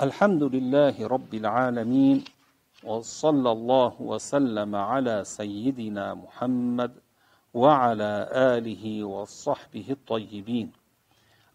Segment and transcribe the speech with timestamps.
[0.00, 2.24] الحمد لله رب العالمين
[2.84, 6.92] وصلى الله وسلم على سيدنا محمد
[7.54, 10.72] وعلى آله وصحبه الطيبين.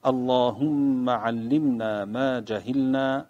[0.06, 3.26] اللهم علمنا ما جهلنا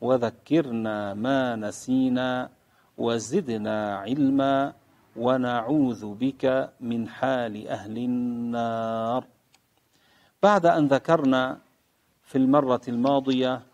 [0.00, 2.48] وذكرنا ما نسينا
[2.98, 4.72] وزدنا علما
[5.16, 9.24] ونعوذ بك من حال أهل النار.
[10.42, 11.58] بعد أن ذكرنا
[12.22, 13.73] في المرة الماضية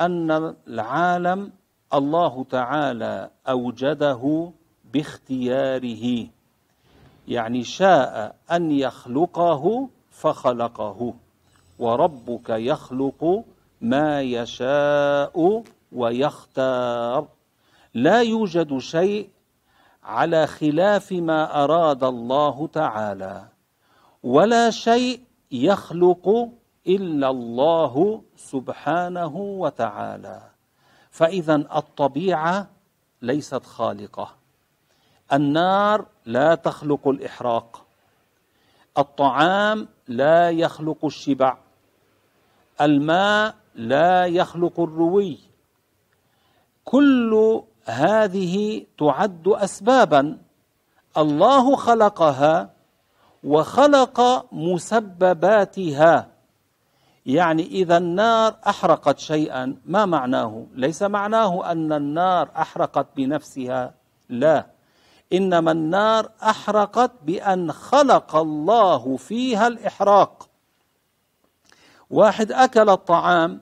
[0.00, 1.52] أن العالم
[1.94, 4.52] الله تعالى أوجده
[4.92, 6.26] باختياره.
[7.28, 11.14] يعني شاء أن يخلقه فخلقه
[11.78, 13.44] وربك يخلق
[13.80, 15.62] ما يشاء
[15.92, 17.28] ويختار.
[17.94, 19.28] لا يوجد شيء
[20.04, 23.44] على خلاف ما أراد الله تعالى
[24.22, 25.20] ولا شيء
[25.52, 26.48] يخلق
[26.86, 30.42] إلا الله سبحانه وتعالى.
[31.10, 32.66] فإذا الطبيعة
[33.22, 34.34] ليست خالقة.
[35.32, 37.84] النار لا تخلق الإحراق.
[38.98, 41.56] الطعام لا يخلق الشبع.
[42.80, 45.38] الماء لا يخلق الروي.
[46.84, 50.38] كل هذه تعد اسبابا.
[51.16, 52.70] الله خلقها
[53.44, 56.33] وخلق مسبباتها.
[57.26, 63.94] يعني إذا النار أحرقت شيئا ما معناه؟ ليس معناه أن النار أحرقت بنفسها
[64.28, 64.66] لا.
[65.32, 70.48] إنما النار أحرقت بأن خلق الله فيها الإحراق.
[72.10, 73.60] واحد أكل الطعام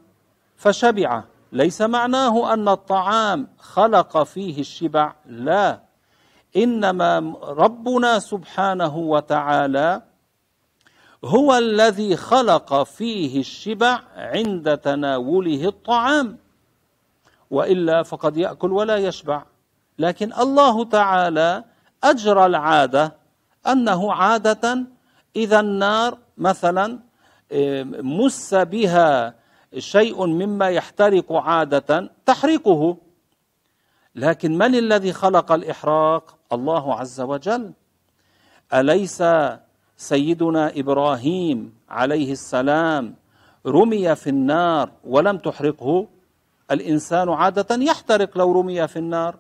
[0.57, 1.23] فشبع.
[1.53, 5.81] ليس معناه أن الطعام خلق فيه الشبع لا.
[6.57, 10.03] إنما ربنا سبحانه وتعالى
[11.25, 16.39] هو الذي خلق فيه الشبع عند تناوله الطعام
[17.51, 19.43] وإلا فقد يأكل ولا يشبع.
[19.99, 21.65] لكن الله تعالى
[22.05, 23.13] أجرى العادة
[23.67, 24.85] أنه عادة
[25.37, 26.99] إذا النار مثلا
[27.53, 29.35] آه، مس بها
[29.79, 32.97] شيء مما يحترق عادة تحرقه.
[34.15, 37.73] لكن من الذي خلق الإحراق؟ الله عز وجل.
[38.75, 39.23] أليس
[40.03, 43.15] سيدنا إبراهيم عليه السلام
[43.67, 46.07] رمي في النار ولم تحرقه.
[46.71, 49.35] الإنسان عادة يحترق لو رمي في النار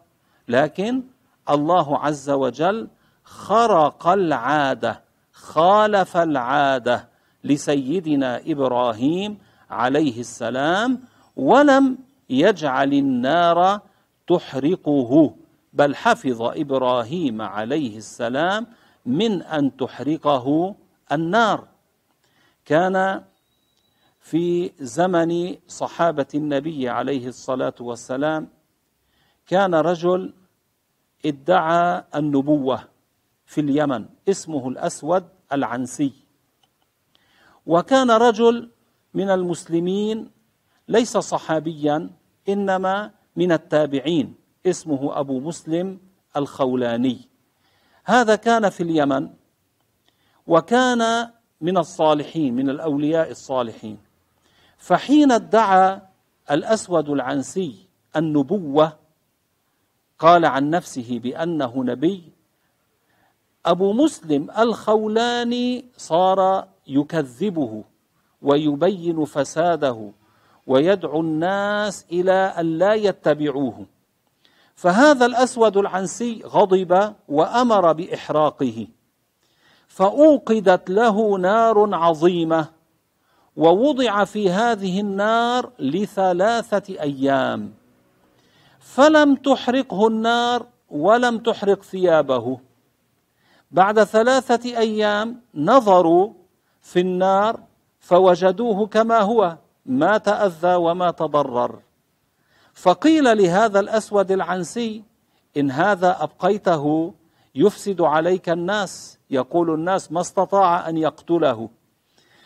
[0.48, 1.02] لكن
[1.50, 2.88] الله عز وجل
[3.24, 5.00] خرق العادة
[5.32, 7.08] خالف العادة
[7.44, 9.38] لسيدنا إبراهيم
[9.70, 11.00] عليه السلام
[11.36, 11.98] ولم
[12.30, 13.80] يجعل النار
[14.28, 15.34] تحرقه.
[15.72, 18.66] بل حفظ إبراهيم عليه السلام
[19.06, 20.74] من أن تحرقه
[21.12, 21.68] النار.
[22.64, 23.24] كان
[24.20, 28.48] في زمن صحابة النبي عليه الصلاة والسلام
[29.46, 30.32] كان رجل
[31.26, 32.88] ادعى النبوة
[33.46, 36.12] في اليمن اسمه الأسود العنسي.
[37.66, 38.70] وكان رجل
[39.14, 40.30] من المسلمين
[40.88, 42.10] ليس صحابيا
[42.48, 44.34] إنما من التابعين
[44.66, 46.00] اسمه أبو مسلم
[46.36, 47.31] الخولاني.
[48.04, 49.28] هذا كان في اليمن
[50.46, 51.30] وكان
[51.60, 53.98] من الصالحين من الأولياء الصالحين.
[54.78, 56.00] فحين ادعى
[56.50, 58.98] الأسود العنسي النبوة
[60.18, 62.32] قال عن نفسه بأنه نبي
[63.66, 67.84] أبو مسلم الخولاني صار يكذبه
[68.42, 70.10] ويبين فساده
[70.66, 73.86] ويدعو الناس إلى أن لا يتبعوه.
[74.74, 78.86] فهذا الأسود العنسي غضب وأمر بإحراقه.
[79.88, 82.68] فأوقدت له نار عظيمة
[83.56, 87.74] ووضع في هذه النار لثلاثة أيام.
[88.80, 92.58] فلم تحرقه النار ولم تحرق ثيابه.
[93.70, 96.32] بعد ثلاثة أيام نظروا
[96.82, 97.60] في النار
[98.00, 99.56] فوجدوه كما هو
[99.86, 101.78] ما تأذى وما تضرر.
[102.74, 105.02] فقيل لهذا الأسود العنسي
[105.56, 107.14] إن هذا أبقيته
[107.54, 111.68] يفسد عليك الناس يقول الناس ما استطاع أن يقتله.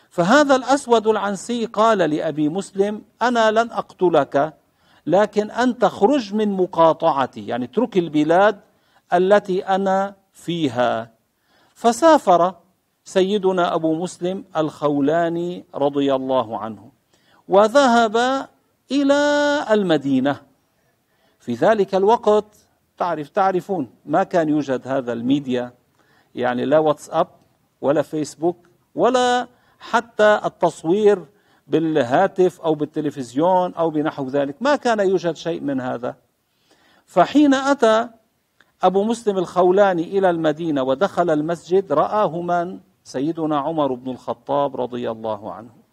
[0.09, 4.53] فهذا الأسود العنسي قال لأبي مسلم أنا لن أقتلك
[5.05, 8.59] لكن انت خرج من مقاطعتي يعني اترك البلاد
[9.13, 11.11] التي أنا فيها.
[11.73, 12.55] فسافر
[13.05, 16.91] سيدنا أبو مسلم الخولاني رضي الله عنه
[17.47, 18.47] وذهب
[18.91, 20.41] إلى المدينة.
[21.39, 22.45] في ذلك الوقت
[22.97, 25.73] تعرف تعرفون ما كان يوجد هذا الميديا
[26.35, 27.27] يعني لا واتساب
[27.81, 28.57] ولا فيسبوك
[28.95, 29.47] ولا
[29.79, 31.25] حتى التصوير
[31.67, 34.55] بالهاتف أو بالتلفزيون أو بنحو ذلك.
[34.61, 36.15] ما كان يوجد شيء من هذا.
[37.05, 38.09] فحين أتى
[38.83, 45.53] أبو مسلم الخولاني إلى المدينة ودخل المسجد رآه من؟ سيدنا عمر بن الخطاب رضي الله
[45.53, 45.86] عنه.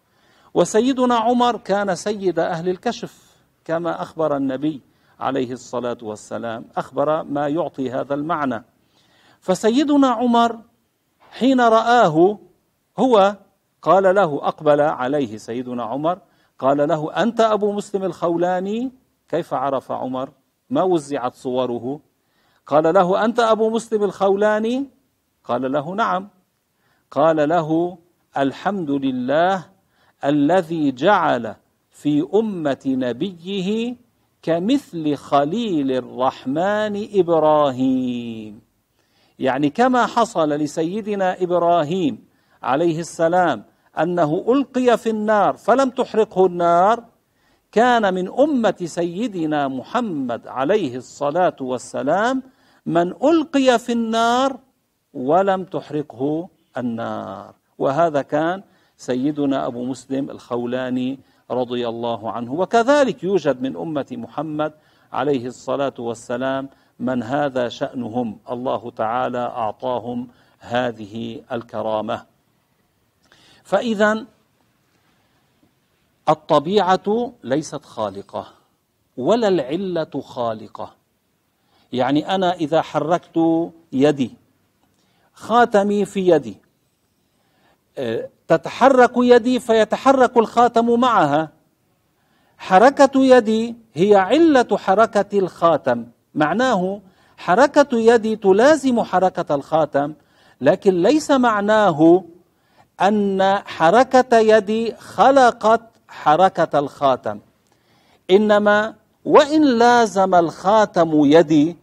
[0.55, 3.35] وسيدنا عمر كان سيد أهل الكشف
[3.65, 4.81] كما أخبر النبي
[5.19, 8.63] عليه الصلاة والسلام أخبر ما يعطي هذا المعنى.
[9.39, 10.59] فسيدنا عمر
[11.31, 12.37] حين رآه
[12.99, 13.35] هو
[13.81, 16.19] قال له أقبل عليه سيدنا عمر
[16.59, 18.91] قال له أنت أبو مسلم الخولاني؟
[19.29, 20.29] كيف عرف عمر؟
[20.69, 21.99] ما وزعت صوره؟
[22.67, 24.89] قال له أنت أبو مسلم الخولاني؟
[25.43, 26.29] قال له نعم.
[27.11, 27.97] قال له
[28.37, 29.74] الحمد لله
[30.25, 31.55] الذي جعل
[31.89, 33.95] في أمة نبيه
[34.41, 38.61] كمثل خليل الرحمن إبراهيم.
[39.39, 42.25] يعني كما حصل لسيدنا إبراهيم
[42.63, 43.63] عليه السلام
[43.99, 47.03] أنه ألقي في النار فلم تحرقه النار
[47.71, 52.43] كان من أمة سيدنا محمد عليه الصلاة والسلام
[52.85, 54.59] من ألقي في النار
[55.13, 57.53] ولم تحرقه النار.
[57.77, 58.63] وهذا كان
[58.97, 61.19] سيدنا أبو مسلم الخولاني
[61.51, 62.53] رضي الله عنه.
[62.53, 64.73] وكذلك يوجد من أمة محمد
[65.13, 66.69] عليه الصلاة والسلام
[66.99, 68.39] من هذا شأنهم.
[68.51, 70.27] الله تعالى أعطاهم
[70.59, 72.25] هذه الكرامة.
[73.63, 74.25] فإذا
[76.29, 78.47] الطبيعة ليست خالقة
[79.17, 80.95] ولا العلة خالقة.
[81.93, 84.35] يعني أنا إذا حركت يدي
[85.33, 86.57] خاتمي في يدي
[87.97, 91.49] أه، تتحرك يدي فيتحرك الخاتم معها.
[92.57, 96.05] حركة يدي هي علة حركة الخاتم.
[96.35, 97.01] معناه
[97.37, 100.13] حركة يدي تلازم حركة الخاتم
[100.61, 102.23] لكن ليس معناه
[103.01, 107.39] أن حركة يدي خلقت حركة الخاتم.
[108.31, 108.93] إنما
[109.25, 111.77] وإن لازم الخاتم يدي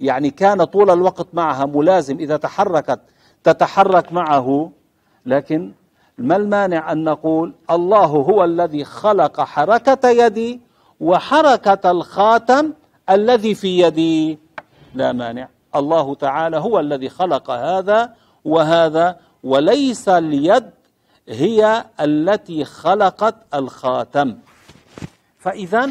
[0.00, 3.00] يعني كان طول الوقت معها ملازم إذا تحركت
[3.44, 4.70] تتحرك معه
[5.26, 5.72] لكن
[6.20, 10.60] ما المانع أن نقول الله هو الذي خلق حركة يدي
[11.00, 12.72] وحركة الخاتم
[13.10, 14.38] الذي في يدي؟
[14.94, 15.48] لا مانع.
[15.76, 18.14] الله تعالى هو الذي خلق هذا
[18.44, 20.70] وهذا وليس اليد
[21.28, 24.38] هي التي خلقت الخاتم.
[25.38, 25.90] فإذا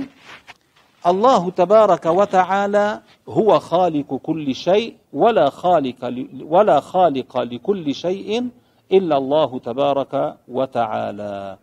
[1.08, 8.50] الله تبارك وتعالى هو خالق كل شيء ولا خالق ولا خالق لكل شيء
[8.92, 11.58] إلا الله تبارك وتعالى.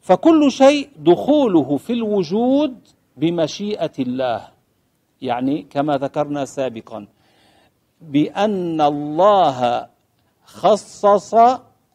[0.00, 2.74] فكل شيء دخوله في الوجود
[3.16, 4.48] بمشيئة الله.
[5.22, 7.06] يعني كما ذكرنا سابقا
[8.00, 9.86] بأن الله
[10.44, 11.34] خصص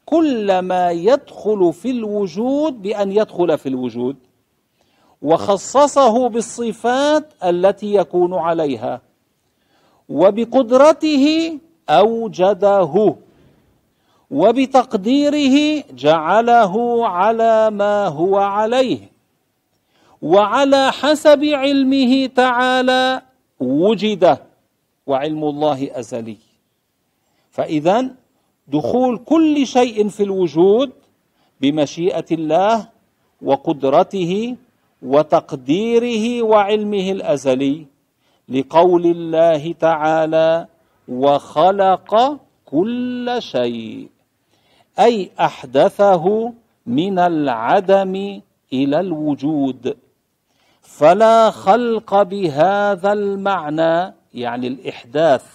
[0.05, 4.15] كل ما يدخل في الوجود بأن يدخل في الوجود
[5.21, 9.01] وخصصه بالصفات التي يكون عليها
[10.09, 11.59] وبقدرته
[11.89, 13.15] أوجده.
[14.33, 16.73] وبتقديره جعله
[17.07, 18.99] على ما هو عليه
[20.21, 23.21] وعلى حسب علمه تعالى
[23.59, 24.37] وجد
[25.07, 26.37] وعلم الله أزلي.
[27.51, 27.97] فإذا
[28.67, 30.91] دخول كل شيء في الوجود
[31.61, 32.89] بمشيئة الله
[33.41, 34.55] وقدرته
[35.01, 37.85] وتقديره وعلمه الأزلي
[38.49, 40.67] لقول الله تعالى
[41.07, 42.11] وخلق
[42.65, 44.12] كل شيء
[44.99, 46.53] أي أحدثه
[46.85, 48.41] من العدم
[48.73, 49.97] إلى الوجود.
[50.81, 55.45] فلا خلق بهذا المعنى يعني الإحداث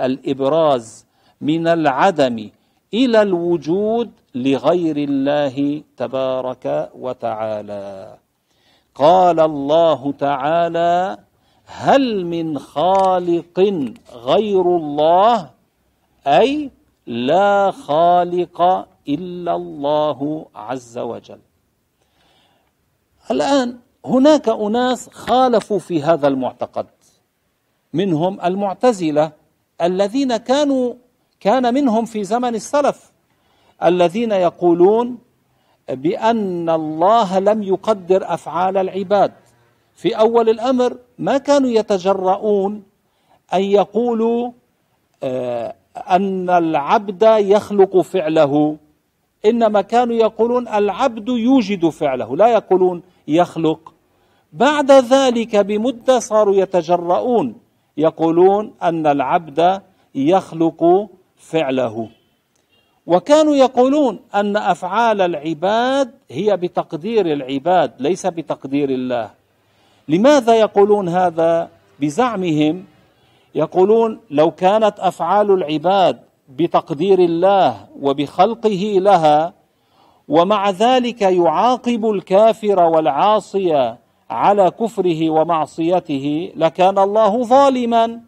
[0.00, 1.06] الإبراز
[1.40, 2.50] من العدم
[2.94, 8.16] إلى الوجود لغير الله تبارك وتعالى.
[8.94, 11.18] قال الله تعالى
[11.66, 13.60] هل من خالق
[14.14, 15.50] غير الله؟
[16.26, 16.70] أي
[17.06, 21.38] لا خالق إلا الله عز وجل.
[23.30, 26.86] الآن هناك أناس خالفوا في هذا المعتقد.
[27.92, 29.32] منهم المعتزلة
[29.82, 30.94] الذين كانوا
[31.40, 33.12] كان منهم في زمن السلف
[33.84, 35.18] الذين يقولون
[35.88, 39.32] بأن الله لم يقدر أفعال العباد.
[39.94, 42.82] في أول الأمر ما كانوا يتجرؤون
[43.54, 44.52] أن يقولوا
[45.22, 48.76] آه، أن العبد يخلق فعله.
[49.46, 53.92] إنما كانوا يقولون العبد يوجد فعله لا يقولون يخلق.
[54.52, 57.54] بعد ذلك بمدة صاروا يتجرؤون
[57.96, 59.82] يقولون أن العبد
[60.14, 62.08] يخلق فعله.
[63.06, 69.30] وكانوا يقولون أن أفعال العباد هي بتقدير العباد ليس بتقدير الله.
[70.08, 71.68] لماذا يقولون هذا؟
[72.00, 72.84] بزعمهم
[73.56, 76.16] يقولون لو كانت أفعال العباد
[76.48, 79.52] بتقدير الله وبخلقه لها
[80.28, 83.96] ومع ذلك يعاقب الكافر والعاصي
[84.30, 88.20] على كفره ومعصيته لكان الله ظالما.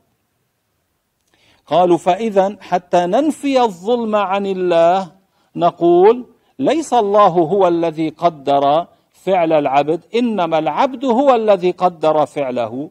[1.67, 5.13] قالوا فإذا حتى ننفي الظلم عن الله
[5.57, 6.27] نقول
[6.59, 12.91] ليس الله هو الذي قدر فعل العبد إنما العبد هو الذي قدر فعله.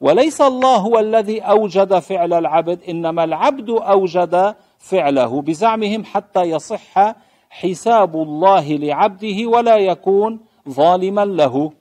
[0.00, 7.14] وليس الله هو الذي أوجد فعل العبد إنما العبد أوجد فعله بزعمهم حتى يصح
[7.50, 11.72] حساب الله لعبده ولا يكون ظالما له.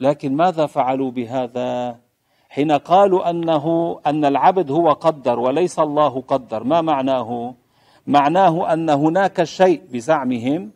[0.00, 1.98] لكن ماذا فعلوا بهذا؟
[2.48, 7.54] حين قالوا أنه أن العبد هو قدر وليس الله قدر ما معناه؟
[8.06, 10.70] معناه أن هناك شيء بزعمهم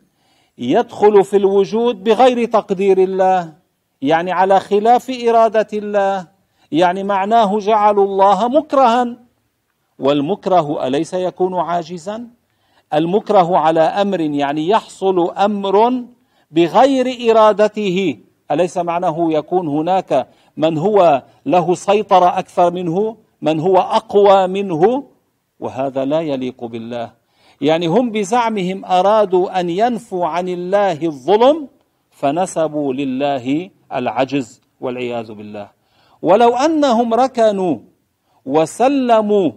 [0.57, 3.53] يدخل في الوجود بغير تقدير الله.
[4.01, 6.27] يعني على خلاف إرادة الله.
[6.71, 9.17] يعني معناه جعلوا الله مكرها.
[9.99, 12.27] والمكره أليس يكون عاجزا؟
[12.93, 16.03] المكره على أمر يعني يحصل أمر
[16.51, 18.17] بغير إرادته.
[18.51, 20.27] أليس معناه يكون هناك
[20.57, 25.03] من هو له سيطرة أكثر منه من هو أقوى منه؟
[25.59, 27.11] وهذا لا يليق بالله.
[27.61, 31.67] يعني هم بزعمهم أرادوا أن ينفوا عن الله الظلم
[32.11, 35.69] فنسبوا لله العجز والعياذ بالله.
[36.21, 37.79] ولو أنهم ركنوا
[38.45, 39.51] وسلموا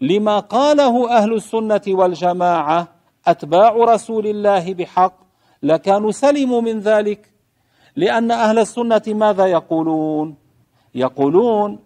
[0.00, 2.88] لما قاله أهل السنة والجماعة
[3.26, 5.14] أتباع رسول الله بحق
[5.62, 7.32] لكانوا سلموا من ذلك
[7.96, 10.36] لأن أهل السنة ماذا يقولون؟
[10.94, 11.78] يقولون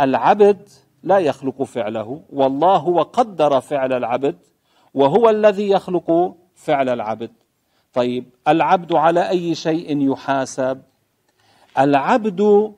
[0.00, 0.68] العبد
[1.02, 4.36] لا يخلق فعله والله هو قدر فعل العبد
[4.94, 7.30] وهو الذي يخلق فعل العبد.
[7.92, 10.82] طيب العبد على أي شيء يحاسب؟
[11.78, 12.72] العبد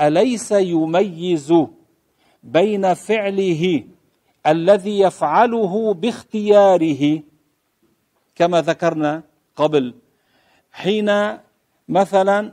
[0.00, 1.54] أليس يميز
[2.42, 3.84] بين فعله
[4.46, 7.22] الذي يفعله باختياره؟
[8.34, 9.22] كما ذكرنا
[9.56, 9.94] قبل
[10.72, 11.38] حين
[11.88, 12.52] مثلا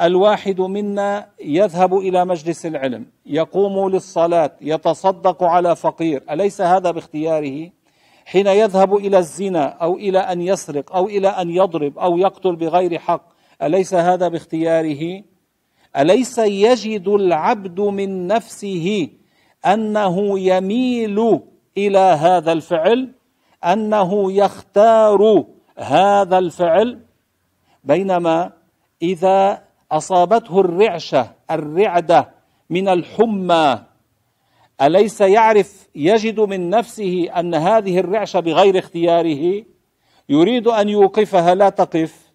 [0.00, 7.70] الواحد منا يذهب إلى مجلس العلم يقوم للصلاة يتصدق على فقير أليس هذا باختياره؟
[8.24, 12.98] حين يذهب إلى الزنا أو إلى أن يسرق أو إلى أن يضرب أو يقتل بغير
[12.98, 15.22] حق أليس هذا باختياره؟
[15.96, 19.08] أليس يجد العبد من نفسه
[19.66, 21.40] أنه يميل
[21.76, 23.12] إلى هذا الفعل؟
[23.64, 25.44] أنه يختار
[25.78, 27.00] هذا الفعل؟
[27.84, 28.52] بينما
[29.02, 32.30] إذا أصابته الرعشة الرعدة
[32.70, 33.82] من الحمى
[34.82, 39.64] أليس يعرف يجد من نفسه أن هذه الرعشة بغير اختياره؟
[40.28, 42.25] يريد أن يوقفها لا تقف.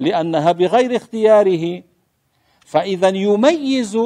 [0.00, 1.82] لأنها بغير اختياره.
[2.60, 3.98] فإذا يميز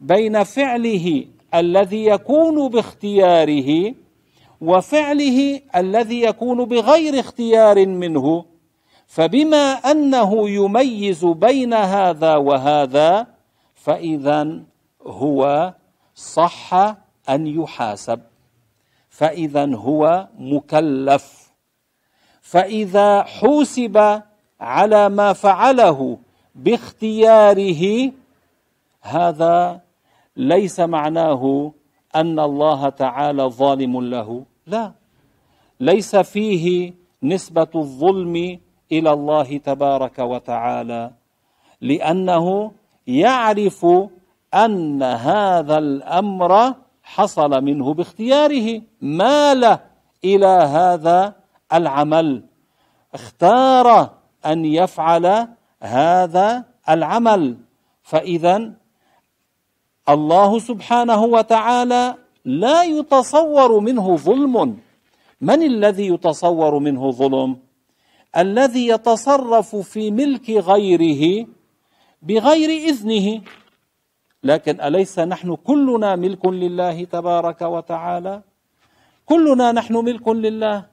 [0.00, 3.94] بين فعله الذي يكون باختياره
[4.60, 8.44] وفعله الذي يكون بغير اختيار منه
[9.06, 13.26] فبما أنه يميز بين هذا وهذا
[13.74, 14.62] فإذا
[15.02, 15.74] هو
[16.14, 16.74] صح
[17.28, 18.20] أن يحاسب.
[19.08, 21.50] فإذا هو مكلف.
[22.40, 24.22] فإذا حوسب
[24.60, 26.18] على ما فعله
[26.54, 28.12] باختياره
[29.02, 29.80] هذا
[30.36, 31.72] ليس معناه
[32.14, 34.44] أن الله تعالى ظالم له.
[34.66, 34.92] لا.
[35.80, 38.58] ليس فيه نسبة الظلم
[38.92, 41.10] إلى الله تبارك وتعالى
[41.80, 42.72] لأنه
[43.06, 43.86] يعرف
[44.54, 48.82] أن هذا الأمر حصل منه باختياره.
[49.00, 49.78] مال
[50.24, 51.34] إلى هذا
[51.72, 52.42] العمل.
[53.14, 55.48] اختار أن يفعل
[55.82, 57.56] هذا العمل.
[58.02, 58.72] فاذا
[60.08, 64.78] الله سبحانه وتعالى لا يتصور منه ظلم.
[65.40, 67.56] من الذي يتصور منه ظلم؟
[68.36, 71.46] الذي يتصرف في ملك غيره
[72.22, 73.40] بغير إذنه.
[74.42, 78.42] لكن أليس نحن كلنا ملك لله تبارك وتعالى؟
[79.26, 80.86] كلنا نحن ملك لله.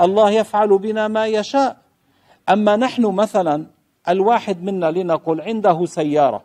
[0.00, 1.83] الله يفعل بنا ما يشاء.
[2.48, 3.66] أما نحن مثلا
[4.08, 6.44] الواحد منا لنقل عنده سيارة.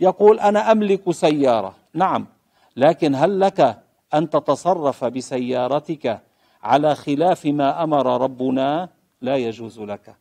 [0.00, 1.74] يقول أنا أملك سيارة.
[1.94, 2.26] نعم.
[2.76, 3.78] لكن هل لك
[4.14, 6.20] أن تتصرف بسيارتك
[6.62, 8.88] على خلاف ما أمر ربنا؟
[9.20, 10.14] لا يجوز لك.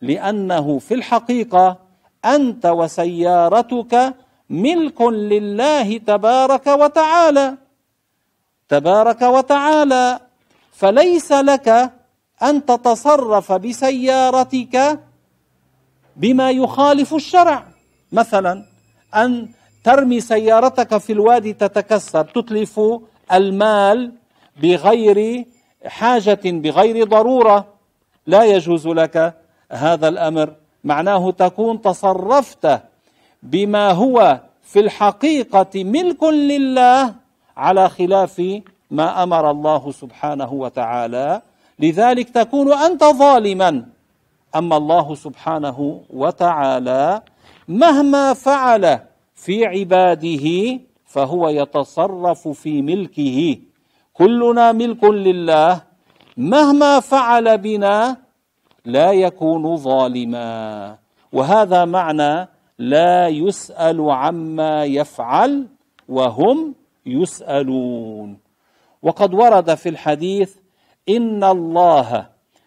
[0.00, 1.76] لأنه في الحقيقة
[2.24, 4.14] أنت وسيارتك
[4.50, 7.56] ملك لله تبارك وتعالى.
[8.68, 10.20] تبارك وتعالى.
[10.72, 11.97] فليس لك
[12.42, 15.00] أن تتصرف بسيارتك
[16.16, 17.64] بما يخالف الشرع.
[18.12, 18.64] مثلا
[19.14, 19.48] أن
[19.84, 22.80] ترمي سيارتك في الوادي تتكسر تتلف
[23.32, 24.12] المال
[24.62, 25.44] بغير
[25.86, 27.66] حاجة بغير ضرورة.
[28.26, 29.34] لا يجوز لك
[29.72, 30.54] هذا الأمر.
[30.84, 32.80] معناه تكون تصرفت
[33.42, 37.14] بما هو في الحقيقة ملك لله
[37.56, 41.42] على خلاف ما أمر الله سبحانه وتعالى
[41.80, 43.86] لذلك تكون أنت ظالما.
[44.56, 47.22] أما الله سبحانه وتعالى
[47.68, 48.98] مهما فعل
[49.34, 53.58] في عباده فهو يتصرف في ملكه.
[54.12, 55.82] كلنا ملك لله.
[56.36, 58.16] مهما فعل بنا
[58.84, 60.96] لا يكون ظالما.
[61.32, 65.66] وهذا معنى لا يسأل عما يفعل
[66.08, 66.74] وهم
[67.06, 68.38] يسألون.
[69.02, 70.56] وقد ورد في الحديث
[71.08, 72.26] إن الله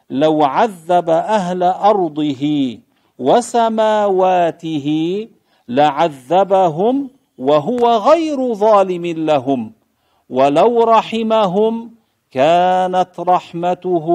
[0.10, 2.78] لو عذب أهل أرضه
[3.20, 4.88] وسماواته
[5.68, 9.72] لعذبهم وهو غير ظالم لهم
[10.30, 11.92] ولو رحمهم
[12.32, 14.08] كانت رحمته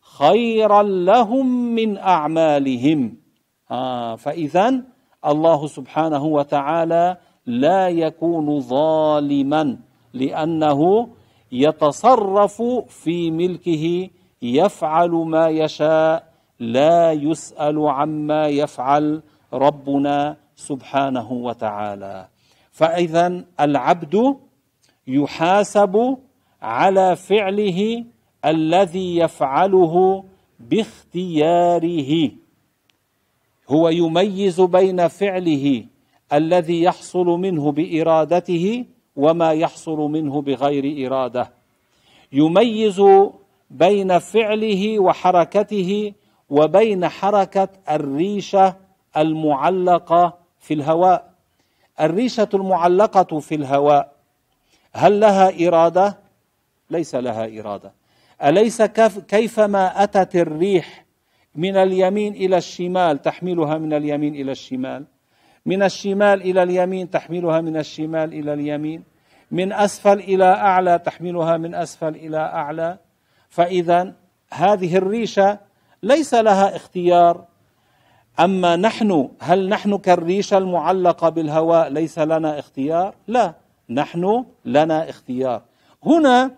[0.00, 3.16] خيرا لهم من أعمالهم.
[3.70, 4.82] آه فإذا
[5.26, 9.78] الله سبحانه وتعالى لا يكون ظالما
[10.14, 11.08] لأنه
[11.52, 14.10] يتصرف في ملكه
[14.42, 22.28] يفعل ما يشاء لا يسأل عما يفعل ربنا سبحانه وتعالى.
[22.70, 24.36] فإذا العبد
[25.06, 26.16] يحاسب
[26.62, 28.04] على فعله
[28.44, 30.24] الذي يفعله
[30.60, 32.30] باختياره.
[33.68, 35.84] هو يميز بين فعله
[36.32, 38.84] الذي يحصل منه بإرادته
[39.16, 41.50] وما يحصل منه بغير إرادة.
[42.32, 43.02] يميز
[43.70, 46.12] بين فعله وحركته
[46.50, 48.76] وبين حركة الريشة
[49.16, 51.32] المعلقة في الهواء.
[52.00, 54.12] الريشة المعلقة في الهواء
[54.92, 56.18] هل لها إرادة؟
[56.90, 57.92] ليس لها إرادة.
[58.44, 58.82] أليس
[59.28, 61.04] كيفما أتت الريح
[61.54, 65.04] من اليمين إلى الشمال تحملها من اليمين إلى الشمال؟
[65.66, 69.02] من الشمال إلى اليمين تحملها من الشمال إلى اليمين؟
[69.52, 72.98] من أسفل إلى أعلى تحملها من أسفل إلى أعلى.
[73.48, 74.12] فاذا
[74.52, 75.58] هذه الريشة
[76.02, 77.44] ليس لها اختيار.
[78.40, 83.54] أما نحن هل نحن كالريشة المعلقة بالهواء ليس لنا اختيار؟ لا
[83.90, 85.62] نحن لنا اختيار.
[86.06, 86.50] هنا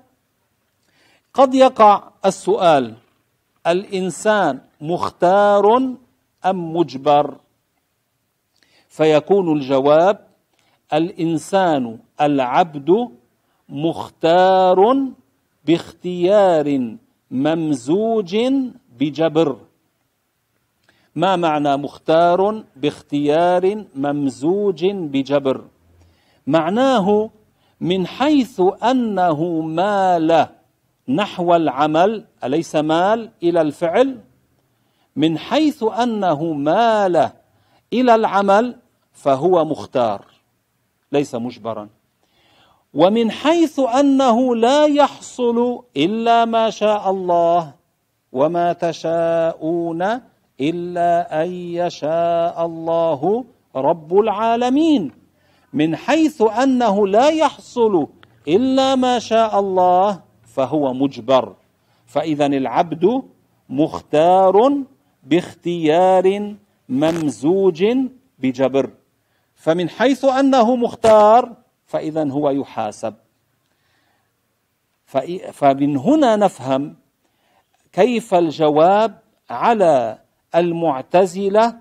[1.34, 2.94] قد يقع السؤال
[3.66, 5.76] الإنسان مختار
[6.46, 7.36] أم مجبر؟
[8.88, 10.33] فيكون الجواب
[10.92, 13.08] الإنسان العبد
[13.68, 14.96] مختار
[15.64, 16.96] باختيار
[17.30, 18.36] ممزوج
[18.98, 19.58] بجبر.
[21.14, 25.64] ما معنى مختار باختيار ممزوج بجبر؟
[26.46, 27.30] معناه
[27.80, 30.46] من حيث أنه مال
[31.08, 34.18] نحو العمل أليس مال؟ إلى الفعل.
[35.16, 37.30] من حيث أنه مال
[37.92, 38.76] إلى العمل
[39.12, 40.33] فهو مختار.
[41.16, 41.88] ليس مجبرا.
[42.94, 45.58] ومن حيث أنه لا يحصل
[45.96, 47.60] إلا ما شاء الله
[48.32, 50.02] وما تشاءون
[50.60, 53.44] إلا أن يشاء الله
[53.76, 55.02] رب العالمين.
[55.72, 57.94] من حيث أنه لا يحصل
[58.48, 60.20] إلا ما شاء الله
[60.54, 61.44] فهو مجبر.
[62.06, 63.22] فاذا العبد
[63.68, 64.56] مختار
[65.24, 66.26] باختيار
[66.88, 67.80] ممزوج
[68.38, 68.86] بجبر.
[69.64, 71.52] فمن حيث أنه مختار
[71.86, 73.14] فاذا هو يحاسب.
[75.52, 76.96] فمن هنا نفهم
[77.92, 79.18] كيف الجواب
[79.50, 80.18] على
[80.54, 81.76] المعتزلة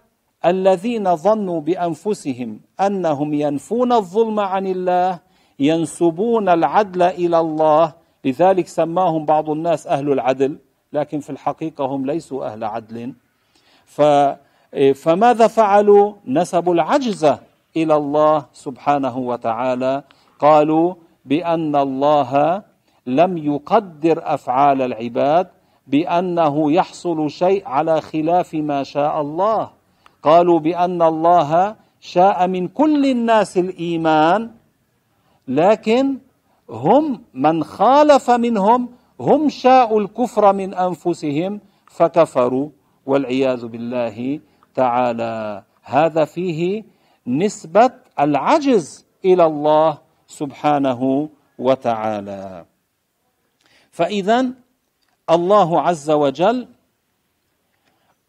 [0.45, 5.19] الذين ظنوا بأنفسهم أنهم ينفون الظلم عن الله
[5.59, 7.93] ينسبون العدل إلى الله.
[8.25, 10.57] لذلك سماهم بعض الناس أهل العدل
[10.93, 13.13] لكن في الحقيقة هم ليسوا أهل عدل.
[14.95, 17.35] فماذا فعلوا؟ نسبوا العجز
[17.77, 20.03] إلى الله سبحانه وتعالى.
[20.39, 22.63] قالوا بأن الله
[23.07, 25.47] لم يقدر أفعال العباد
[25.87, 29.69] بأنه يحصل شيء على خلاف ما شاء الله.
[30.23, 34.51] قالوا بأن الله شاء من كل الناس الإيمان
[35.47, 36.17] لكن
[36.69, 42.69] هم من خالف منهم هم شاءوا الكفر من أنفسهم فكفروا
[43.05, 44.39] والعياذ بالله
[44.75, 45.63] تعالى.
[45.83, 46.83] هذا فيه
[47.27, 52.65] نسبة العجز إلى الله سبحانه وتعالى.
[53.91, 54.45] فاذا
[55.29, 56.67] الله عز وجل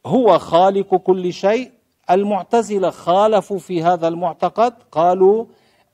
[0.06, 1.72] هو خالق كل شيء.
[2.10, 5.46] المعتزلة خالفوا في هذا المعتقد قالوا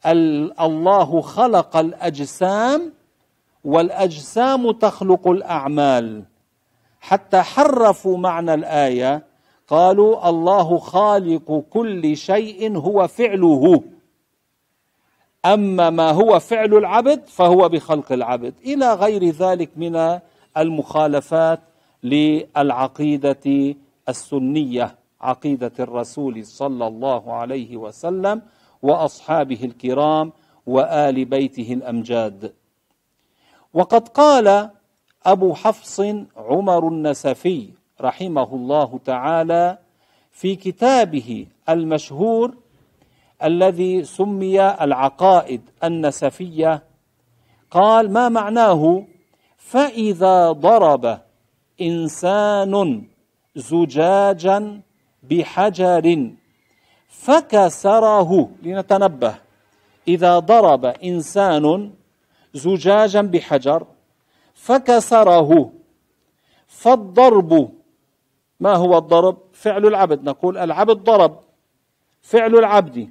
[0.07, 2.93] الله خلق الأجسام
[3.65, 6.25] والأجسام تخلق الأعمال.
[7.01, 9.30] حتى حرفوا معنى الآية
[9.71, 13.83] قالوا الله خالق كل شيء هو فعله.
[15.45, 18.55] أما ما هو فعل العبد فهو بخلق العبد.
[18.65, 20.19] إلى غير ذلك من
[20.57, 21.61] المخالفات
[22.03, 23.75] للعقيدة
[24.09, 28.43] السنية عقيدة الرسول صلى الله عليه وسلم
[28.83, 30.33] وأصحابه الكرام
[30.67, 32.53] وآل بيته الأمجاد.
[33.75, 34.71] وقد قال
[35.27, 36.01] أبو حفص
[36.37, 39.79] عمر النسفي رحمه الله تعالى
[40.31, 42.55] في كتابه المشهور
[43.43, 46.83] الذي سمي العقائد النسفية.
[47.71, 49.05] قال ما معناه؟
[49.57, 51.21] فإذا ضرب
[51.81, 53.05] إنسان
[53.57, 54.81] زجاجا
[55.23, 56.31] بحجر
[57.09, 59.35] فكسره لنتنبه.
[60.09, 61.93] إذا ضرب إنسان
[62.55, 63.87] زجاجا بحجر
[64.55, 65.73] فكسره
[66.67, 67.80] فالضرب
[68.61, 70.25] ما هو الضرب؟ فعل العبد.
[70.25, 71.41] نقول العبد ضرب.
[72.23, 73.11] فعل العبد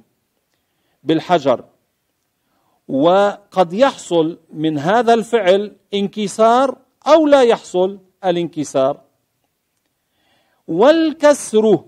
[1.04, 1.64] بالحجر.
[2.88, 9.00] وقد يحصل من هذا الفعل انكسار أو لا يحصل الانكسار.
[10.68, 11.84] والكسر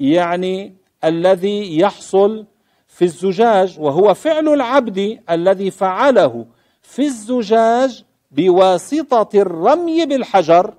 [0.00, 2.46] يعني الذي يحصل
[2.86, 6.46] في الزجاج وهو فعل العبد الذي فعله
[6.82, 10.74] في الزجاج بواسطة الرمي بالحجر.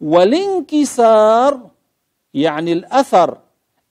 [0.00, 1.70] والانكسار
[2.34, 3.38] يعني الأثر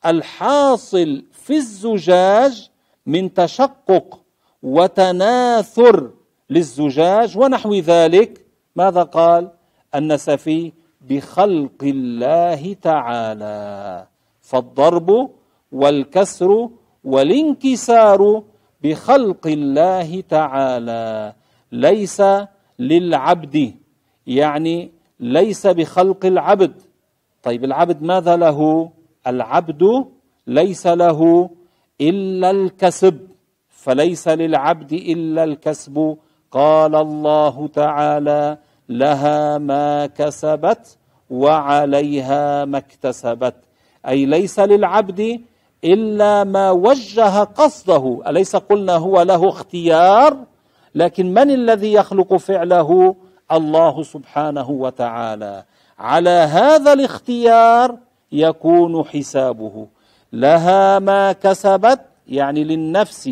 [0.06, 2.70] الحاصل في الزجاج
[3.06, 4.22] من تشقق
[4.64, 6.12] وتناثر
[6.50, 9.52] للزجاج ونحو ذلك ماذا قال؟
[9.96, 14.08] النسفي بخلق الله تعالى
[14.42, 15.30] فالضرب
[15.72, 16.70] والكسر
[17.04, 18.44] والانكسار
[18.84, 21.34] بخلق الله تعالى
[21.72, 22.22] ليس
[22.80, 23.76] للعبد
[24.28, 26.74] يعني ليس بخلق العبد.
[27.44, 28.90] طيب العبد ماذا له؟
[29.28, 30.06] العبد
[30.48, 31.50] ليس له
[32.02, 33.20] إلا الكسب
[33.70, 36.18] فليس للعبد إلا الكسب.
[36.52, 38.58] قال الله تعالى
[38.90, 40.98] لها ما كسبت
[41.30, 43.56] وعليها ما اكتسبت.
[44.08, 45.42] أي ليس للعبد
[45.84, 48.22] إلا ما وجه قصده.
[48.28, 50.38] أليس قلنا هو له اختيار؟
[50.96, 53.16] لكن من الذي يخلق فعله؟
[53.52, 55.64] الله سبحانه وتعالى.
[56.00, 57.98] على هذا الاختيار
[58.32, 59.88] يكون حسابه.
[60.34, 63.32] لها ما كسبت يعني للنفس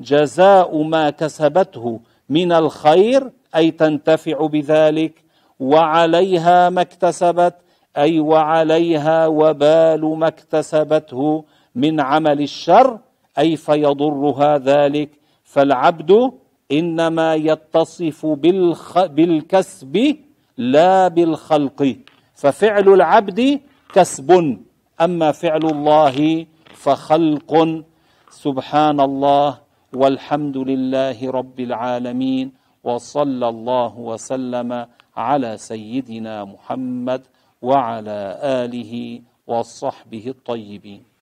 [0.00, 5.24] جزاء ما كسبته من الخير أي تنتفع بذلك.
[5.60, 7.54] وعليها ما اكتسبت
[7.96, 11.44] أي وعليها وبال ما اكتسبته
[11.74, 12.98] من عمل الشر
[13.38, 15.10] أي فيضرها ذلك.
[15.44, 16.32] فالعبد
[16.72, 19.04] إنما يتصف بالخ...
[19.04, 20.16] بالكسب
[20.58, 21.96] لا بالخلق
[22.34, 23.60] ففعل العبد
[23.94, 24.58] كسب
[25.00, 27.82] أما فعل الله فخلق.
[28.30, 29.58] سبحان الله
[29.94, 32.52] والحمد لله رب العالمين
[32.84, 37.22] وصلى الله وسلم على سيدنا محمد
[37.62, 41.02] وعلى آله وصحبه الطيبين.